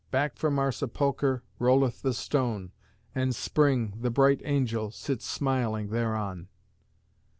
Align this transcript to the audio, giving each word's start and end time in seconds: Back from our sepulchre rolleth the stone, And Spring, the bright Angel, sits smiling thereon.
Back 0.09 0.35
from 0.35 0.57
our 0.57 0.71
sepulchre 0.71 1.43
rolleth 1.59 2.01
the 2.01 2.15
stone, 2.15 2.71
And 3.13 3.35
Spring, 3.35 3.93
the 4.01 4.09
bright 4.09 4.41
Angel, 4.43 4.89
sits 4.89 5.27
smiling 5.27 5.89
thereon. 5.89 6.47